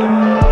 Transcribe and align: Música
Música 0.00 0.49